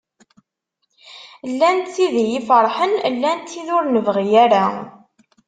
[1.51, 4.65] Llant tid iyi-ferḥen llant tid ur nebɣi ara.